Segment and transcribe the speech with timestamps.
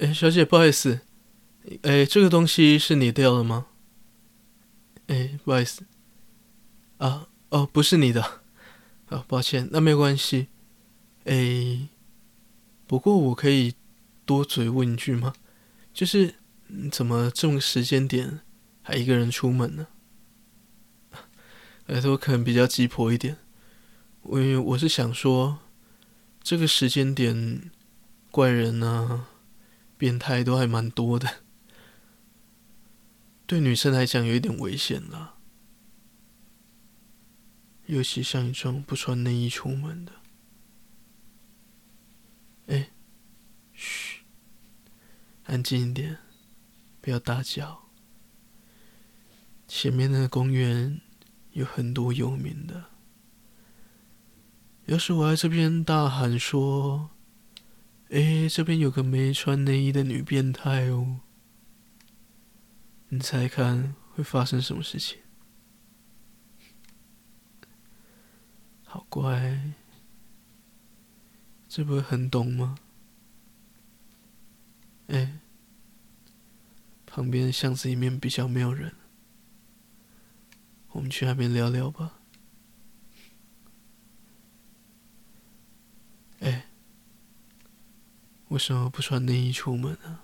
[0.00, 1.00] 哎，小姐，不好意思，
[1.82, 3.66] 哎，这个东西是你掉的吗？
[5.08, 5.84] 哎，不好意思，
[6.96, 8.22] 啊，哦，不是你的，
[9.10, 10.48] 啊，抱歉，那没关系。
[11.24, 11.86] 哎，
[12.86, 13.74] 不过我可以
[14.24, 15.34] 多嘴问一句吗？
[15.92, 16.36] 就是
[16.90, 18.40] 怎么这么时间点
[18.80, 19.86] 还一个人出门呢？
[21.88, 23.36] 哎，我可能比较急迫一点，
[24.22, 25.58] 我我是想说，
[26.42, 27.70] 这个时间点
[28.30, 29.26] 怪人啊。
[30.00, 31.42] 变态都还蛮多的，
[33.46, 35.34] 对女生来讲有一点危险了，
[37.84, 40.12] 尤其像你这种不穿内衣出门的。
[42.68, 42.88] 哎，
[43.74, 44.22] 嘘，
[45.44, 46.16] 安静一点，
[47.02, 47.90] 不要大叫。
[49.68, 51.02] 前面那个公园
[51.52, 52.86] 有很多游民的，
[54.86, 57.10] 要是我在这边大喊说。
[58.10, 61.20] 哎，这边有个没穿内衣的女变态哦，
[63.08, 65.18] 你猜看会发生什么事情？
[68.84, 69.74] 好乖，
[71.68, 72.74] 这不会很懂吗？
[75.06, 75.38] 哎，
[77.06, 78.92] 旁边巷子里面比较没有人，
[80.90, 82.19] 我们去那边聊聊吧。
[88.50, 90.18] 为什么不穿内衣出门呢？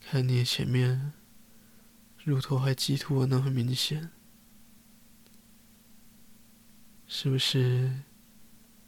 [0.00, 1.12] 看你前面
[2.22, 4.12] 乳头还激凸的那么明显，
[7.08, 8.02] 是不是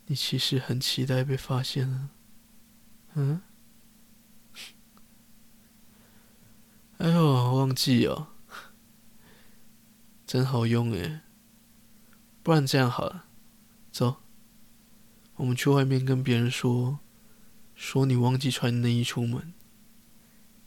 [0.07, 2.11] 你其实很期待被发现呢？
[3.15, 3.43] 嗯？
[6.99, 8.29] 哎呦，忘记哦，
[10.25, 11.23] 真好用诶，
[12.45, 13.25] 不然这样好了，
[13.91, 14.23] 走。
[15.39, 16.98] 我们去外面跟别人说，
[17.75, 19.55] 说你忘记穿内衣出门，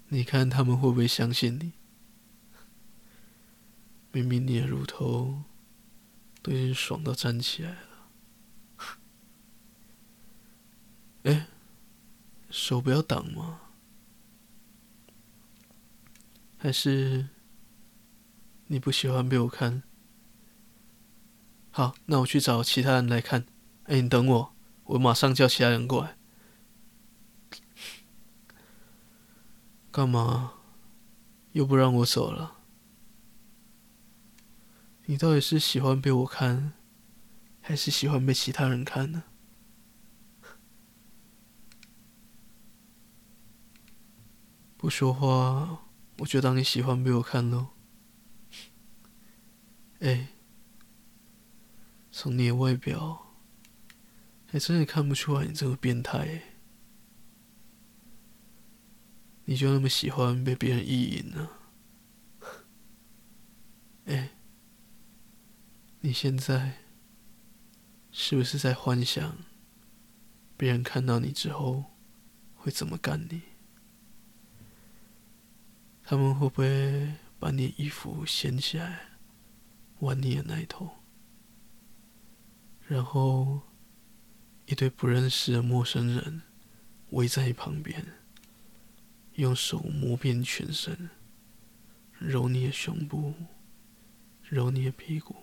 [0.08, 1.74] 你看他们会不会相信你？
[4.14, 5.44] 明明你的乳头
[6.42, 8.88] 都已经爽到站起来了，
[11.24, 11.48] 哎，
[12.50, 13.60] 手不要挡吗？
[16.58, 17.28] 还是
[18.68, 19.84] 你不喜欢被我看？
[21.72, 23.46] 好，那我去找其他人来看。
[23.86, 24.54] 哎，你等我。
[24.92, 26.18] 我马上叫其他人过来。
[29.90, 30.54] 干嘛？
[31.54, 32.58] 又不让我走了？
[35.06, 36.74] 你到底是喜欢被我看，
[37.62, 39.24] 还是喜欢被其他人看呢？
[44.78, 45.86] 不说话，
[46.20, 47.68] 我就当你喜欢被我看喽。
[50.00, 50.28] 哎，
[52.12, 53.31] 从你的外表。
[54.52, 56.42] 还真的看不出来你这个变态，
[59.46, 61.50] 你就那么喜欢被别人意淫呢？
[64.08, 64.32] 哎，
[66.02, 66.80] 你现在
[68.12, 69.38] 是不是在幻想
[70.58, 71.86] 别人看到你之后
[72.56, 73.44] 会怎么干你？
[76.04, 79.12] 他们会不会把你衣服掀起来，
[80.00, 80.90] 玩你的奶头，
[82.86, 83.62] 然后？
[84.72, 86.44] 一堆不认识的陌生人
[87.10, 88.14] 围在你旁边，
[89.34, 91.10] 用手摸遍全身，
[92.18, 93.34] 揉你的胸部，
[94.48, 95.36] 揉你的屁股，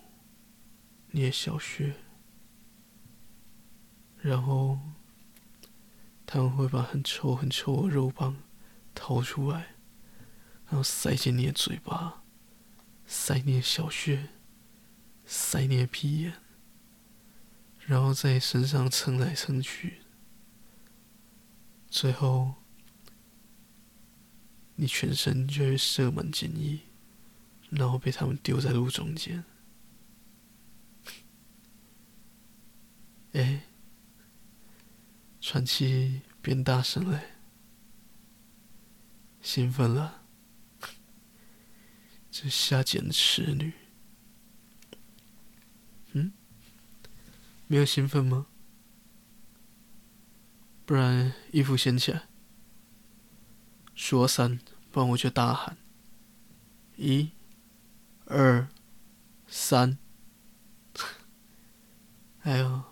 [1.10, 1.96] 捏小穴，
[4.16, 4.78] 然后
[6.24, 8.38] 他们会把很臭很臭的肉棒
[8.94, 9.76] 掏出来，
[10.68, 12.22] 然后塞进你的嘴巴，
[13.04, 14.30] 塞你的小穴，
[15.26, 16.32] 塞你的屁眼。
[17.88, 20.02] 然后在身上蹭来蹭去，
[21.88, 22.56] 最后
[24.74, 26.80] 你全身就会射满精液，
[27.70, 29.42] 然后被他们丢在路中间。
[33.32, 33.62] 哎，
[35.40, 37.22] 喘气变大声了，
[39.40, 40.24] 兴奋了，
[42.30, 43.72] 这下贱的痴女。
[47.68, 48.46] 没有兴奋吗？
[50.84, 52.22] 不然衣服掀起来，
[53.94, 54.58] 数三，
[54.90, 55.76] 不然我就大喊：
[56.96, 57.30] 一、
[58.24, 58.66] 二、
[59.46, 59.98] 三！
[62.40, 62.84] 哎呦，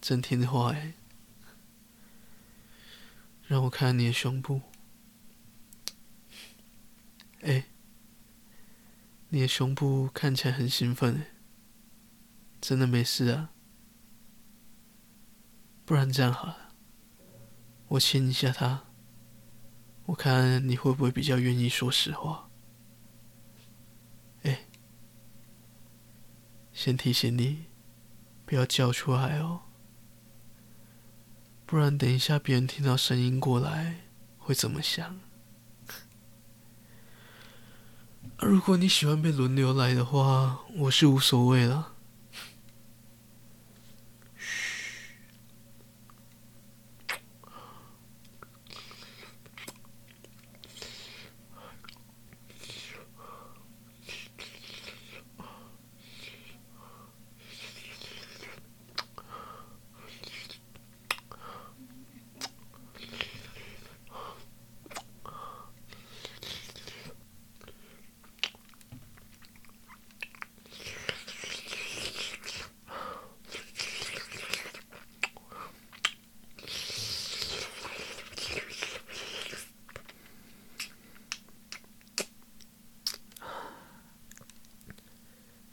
[0.00, 0.94] 真听话哎！
[3.46, 4.62] 让我看看你的胸部，
[7.42, 7.66] 哎，
[9.28, 11.35] 你的胸部看起来很兴奋哎。
[12.60, 13.50] 真的没事啊，
[15.84, 16.72] 不然这样好了，
[17.88, 18.84] 我亲一下他，
[20.06, 22.48] 我看你会不会比较愿意说实话。
[24.42, 24.66] 哎，
[26.72, 27.66] 先提醒你，
[28.44, 29.60] 不要叫出来哦，
[31.64, 34.06] 不然等一下别人听到声音过来
[34.38, 35.18] 会怎么想？
[38.38, 41.95] 如果你喜欢被轮流来的话，我是无所谓了。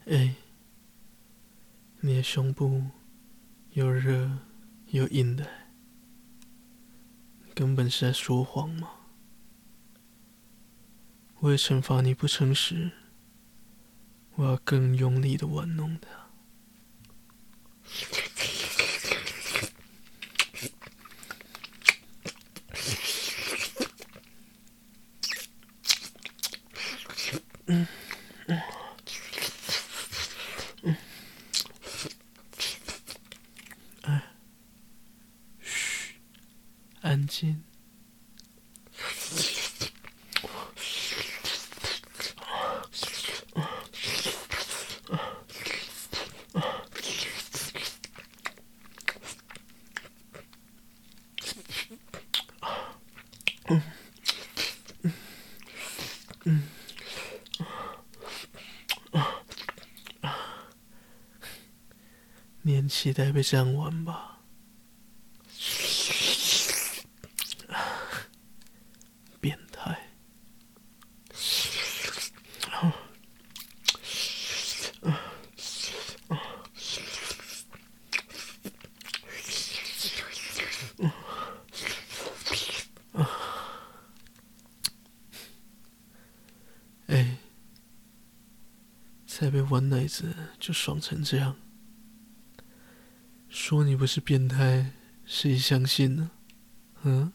[0.06, 0.36] 哎，
[2.02, 2.84] 你的胸部
[3.72, 4.30] 又热
[4.88, 5.50] 又硬的，
[7.56, 8.90] 根本是在说谎吗？
[11.40, 12.92] 为了惩罚你不诚实，
[14.36, 16.10] 我要更用力的玩弄它。
[27.66, 27.88] 嗯。
[37.34, 37.64] 安静。
[53.66, 53.82] 嗯
[55.02, 55.14] 嗯
[56.44, 56.64] 嗯
[62.62, 64.30] 你期待被这样玩吧？
[87.08, 87.38] 哎，
[89.28, 91.56] 才被玩奶子就爽成这样，
[93.50, 94.92] 说你不是变态，
[95.26, 96.30] 谁相信呢？
[97.02, 97.34] 嗯？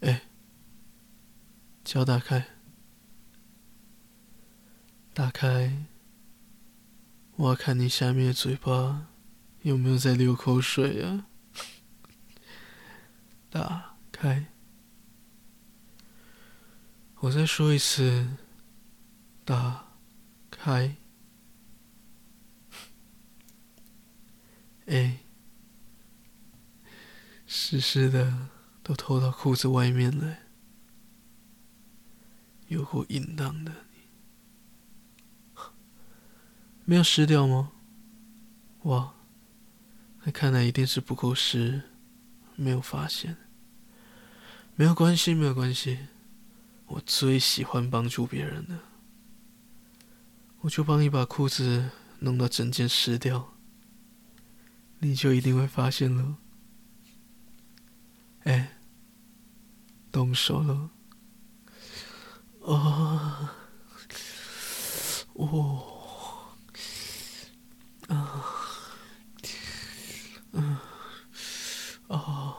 [0.00, 0.24] 哎，
[1.82, 2.46] 脚打开，
[5.14, 5.86] 打开，
[7.36, 9.08] 我要看你下面的嘴巴
[9.62, 11.26] 有没有在流口水啊！
[13.48, 14.48] 打开。
[17.20, 18.36] 我再说一次，
[19.46, 19.91] 打
[20.64, 20.94] 开。
[24.86, 25.18] 哎，
[27.48, 28.48] 湿湿的
[28.80, 30.38] 都透到裤子外面了，
[32.68, 33.72] 有够淫荡的，
[36.84, 37.72] 没有湿掉吗？
[38.82, 39.14] 哇，
[40.22, 41.82] 那看来一定是不够湿，
[42.54, 43.36] 没有发现。
[44.76, 46.06] 没有关系，没有关系。
[46.86, 48.91] 我最喜欢帮助别人了，
[50.62, 51.90] 我就帮你把裤子
[52.20, 53.52] 弄到整件湿掉，
[55.00, 56.36] 你就一定会发现了。
[58.44, 58.78] 哎，
[60.12, 60.90] 动手了！
[62.64, 63.54] 啊，
[65.34, 66.54] 哦，
[68.06, 68.44] 啊，
[70.52, 70.78] 嗯，
[72.06, 72.56] 啊，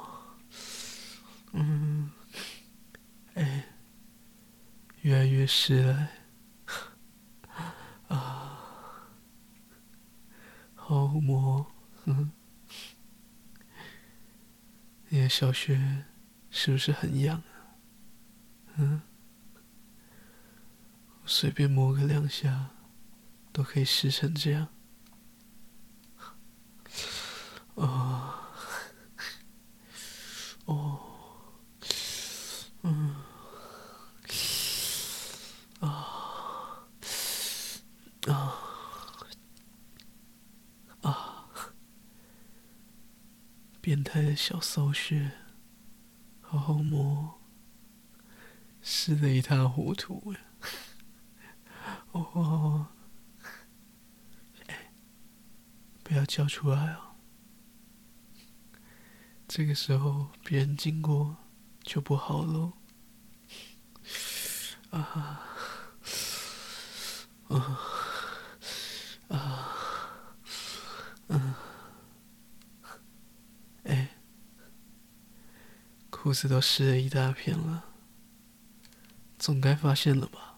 [1.53, 2.12] 嗯。
[3.36, 3.65] 哎
[5.01, 6.07] 越来越湿了，
[8.07, 8.57] 啊，
[11.13, 11.72] 好摸，
[12.05, 12.32] 嗯，
[15.10, 16.05] 你的小穴
[16.50, 17.77] 是不是很痒啊？
[18.77, 19.01] 嗯，
[21.24, 22.72] 随便摸个两下，
[23.51, 24.70] 都可以湿成这样，
[43.84, 45.30] 变态的小骚穴，
[46.40, 47.42] 好好摸，
[48.82, 50.40] 湿的一塌糊涂呀！
[52.13, 52.88] 哦，
[54.68, 54.94] 哎，
[56.02, 57.18] 不要叫出来哦，
[59.50, 61.36] 这个时候别人经过
[61.82, 62.72] 就不好喽。
[64.92, 65.44] 啊
[67.50, 67.80] 啊
[76.24, 77.84] 裤子都湿了一大片了，
[79.38, 80.56] 总该发现了吧？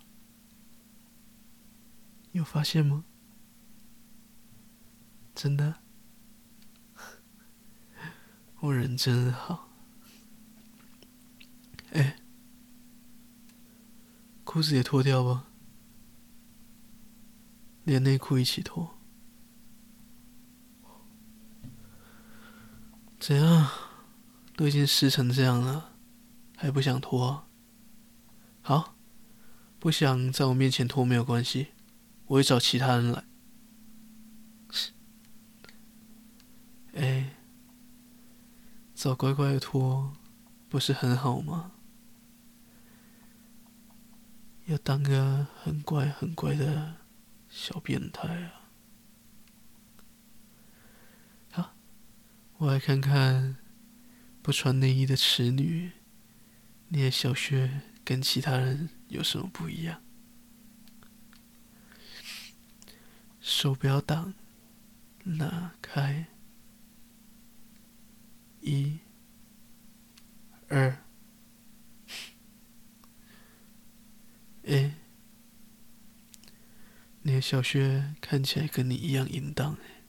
[2.33, 3.03] 有发现吗？
[5.33, 5.77] 真的？
[8.61, 9.67] 我人真好。
[11.93, 12.19] 哎，
[14.43, 15.47] 裤子也脱掉吧，
[17.85, 18.95] 连内裤一起脱。
[23.19, 23.84] 怎样？
[24.55, 25.91] 都已经湿成这样了，
[26.55, 27.45] 还不想脱？
[28.61, 28.95] 好，
[29.79, 31.67] 不想在我面前脱没有关系，
[32.27, 33.23] 我会找其他人来。
[36.93, 37.35] 哎，
[38.93, 40.13] 早乖乖的脱，
[40.69, 41.73] 不是很好吗？
[44.67, 46.95] 要当个很乖很乖的
[47.49, 48.61] 小变态啊！
[51.51, 51.73] 好
[52.57, 53.57] 我来看看
[54.45, 55.89] 不穿内衣的痴女，
[56.89, 60.03] 你的小穴跟其他人有什么不一样？
[63.41, 64.35] 手不要挡，
[65.23, 66.27] 拿开，
[68.61, 68.99] 一、
[70.67, 71.03] 二，
[74.67, 74.93] 哎，
[77.23, 80.03] 你的小穴看起来跟你一样淫荡哎。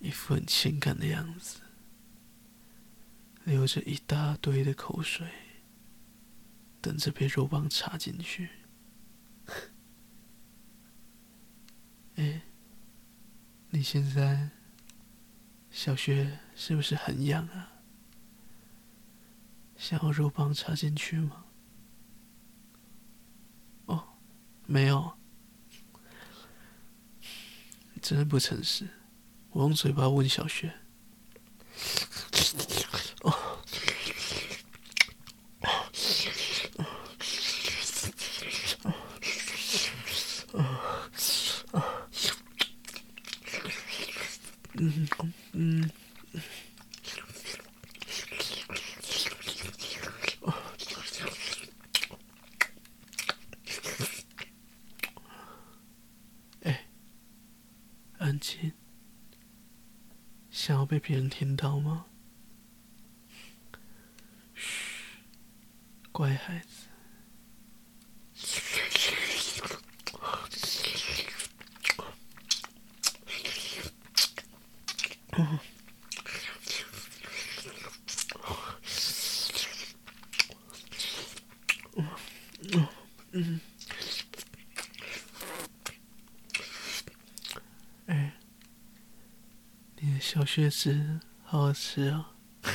[0.00, 1.60] 一副很性感的样子，
[3.44, 5.26] 流着一大堆的口水，
[6.80, 8.48] 等着被肉棒插进去。
[12.14, 12.42] 哎，
[13.70, 14.50] 你现在
[15.70, 17.72] 小穴是不是很痒啊？
[19.76, 21.44] 想要肉棒插进去吗？
[23.86, 24.16] 哦，
[24.66, 25.18] 没有，
[28.00, 28.88] 真不诚实。
[29.50, 30.72] 我用嘴巴问小穴。
[33.22, 33.58] 哦，
[44.74, 45.08] 嗯
[45.52, 45.90] 嗯，
[56.62, 56.88] 哎，
[58.18, 58.72] 安静。
[60.50, 62.04] 想要被别人听到吗？
[64.54, 64.76] 嘘，
[66.12, 66.86] 乖孩子。
[75.38, 75.58] 嗯嗯。
[90.54, 92.30] 确实好好吃啊！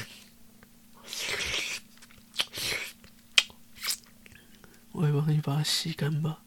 [4.94, 6.42] 我会帮你把它吸干吧。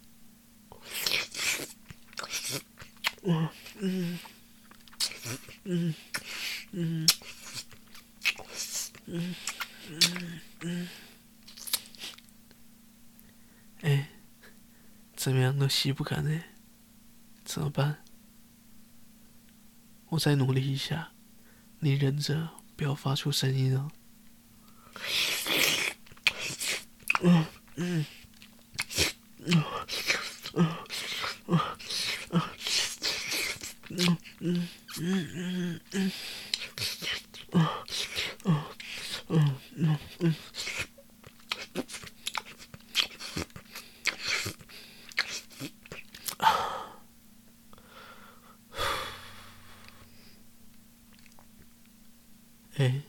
[3.23, 4.19] 嗯嗯
[5.63, 5.95] 嗯
[6.73, 7.07] 嗯
[9.07, 9.35] 嗯
[9.87, 10.89] 嗯嗯。
[13.83, 14.09] 哎，
[15.15, 16.43] 怎么样都吸不干呢？
[17.45, 18.03] 怎么办？
[20.09, 21.13] 我再努力一下，
[21.81, 23.91] 你忍着，不要发出声音哦。
[27.23, 27.47] 嗯
[27.77, 28.07] 嗯
[29.45, 29.65] 嗯
[30.57, 30.77] 嗯
[34.41, 36.11] 嗯嗯
[39.29, 40.35] 嗯嗯嗯
[52.77, 53.03] 哎，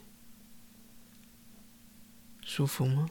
[2.42, 3.08] 舒服吗？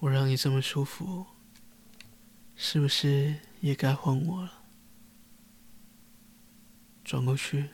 [0.00, 1.26] 我让你这么舒服，
[2.54, 4.62] 是不是也该换我了？
[7.04, 7.70] 转过去，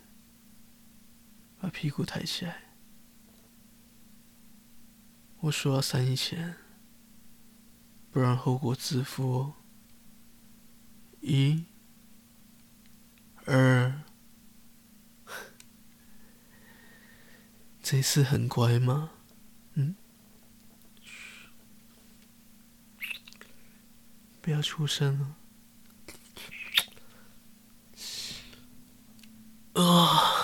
[1.61, 2.63] 把屁股抬起来。
[5.41, 6.57] 我数到三以前，
[8.11, 9.53] 不然后果自负。
[11.21, 11.67] 一、
[13.45, 14.01] 二。
[17.83, 19.11] 这次很乖吗？
[19.75, 19.97] 嗯？
[24.45, 25.19] 不要出声
[29.75, 29.83] 了。
[29.83, 30.44] 啊。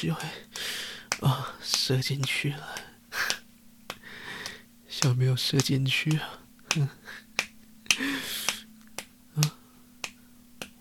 [0.00, 0.22] 就会
[1.22, 2.76] 啊射进去了。
[4.88, 6.38] 想没有射进去啊？
[6.76, 6.88] 嗯，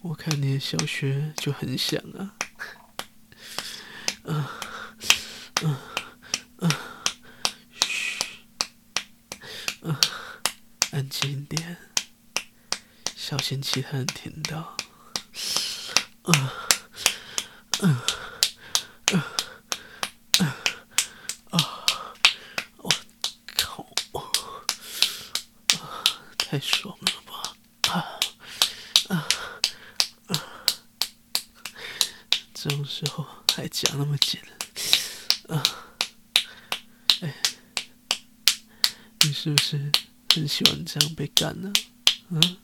[0.02, 2.36] 我看你的小学就很响啊。
[4.26, 4.60] 啊，
[5.64, 5.82] 啊，
[6.60, 6.70] 啊，
[7.72, 8.20] 嘘，
[10.92, 11.78] 安静一点，
[13.16, 14.78] 小心其他人听到。
[16.24, 16.54] 啊，
[17.82, 17.96] 嗯，
[19.14, 19.26] 啊，
[21.52, 21.56] 啊，
[22.78, 22.94] 我
[23.56, 26.04] 靠，啊，
[26.58, 27.56] 太爽了吧，
[27.94, 28.18] 啊，
[29.10, 29.28] 啊，
[30.26, 30.44] 啊，
[32.52, 33.24] 这种时候
[33.54, 34.40] 还讲那么紧，
[35.50, 35.64] 啊，
[37.22, 37.36] 哎，
[39.22, 39.92] 你是不是
[40.34, 41.72] 很喜欢这样被干呢？
[42.30, 42.58] 嗯，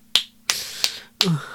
[1.27, 1.52] 嗯。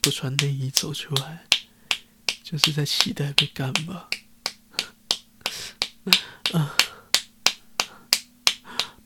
[0.00, 1.46] 不穿内衣走出来，
[2.42, 4.08] 就是在期待被干吧？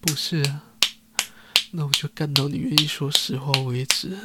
[0.00, 0.62] 不是啊，
[1.72, 4.16] 那我就干到你愿意说实话为止。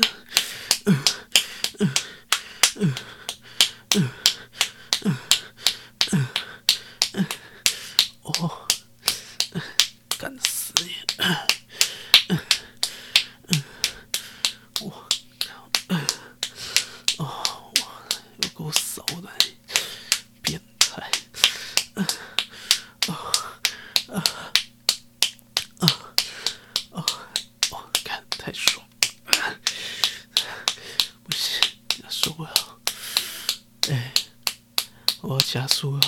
[35.57, 35.99] Jasur.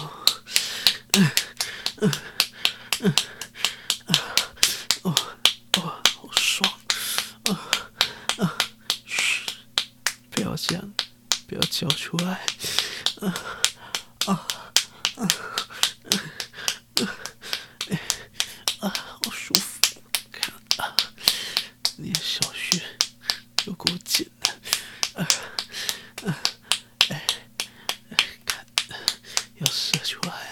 [29.60, 30.50] 要射出来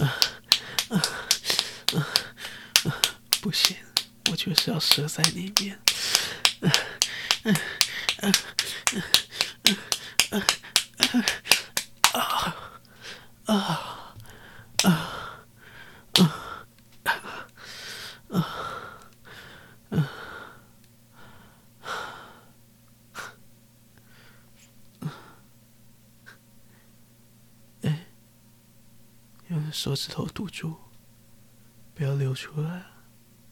[0.00, 0.14] 啊！
[0.90, 1.02] 啊
[1.94, 1.96] 啊
[2.84, 3.02] 啊！
[3.40, 3.76] 不行，
[4.30, 5.78] 我就是要射在里面。
[6.60, 6.70] 啊
[7.44, 7.52] 啊
[8.22, 8.32] 啊
[30.08, 30.76] 头堵住，
[31.94, 32.86] 不要流出来。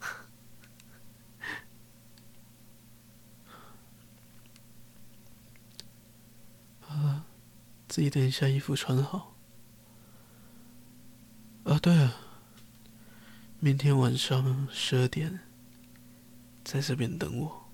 [6.80, 7.24] 好了，
[7.88, 9.34] 自己等一下衣服穿好。
[11.64, 12.16] 啊，对了，
[13.58, 15.40] 明天晚上十二点，
[16.64, 17.66] 在这边等我。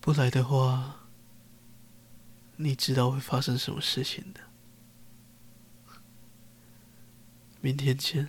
[0.00, 1.08] 不来的话，
[2.56, 4.40] 你知道会发生什么事情的。
[7.62, 8.28] 明天见，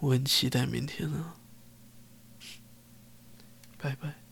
[0.00, 1.32] 我很期待明天呢，
[3.78, 4.25] 拜拜。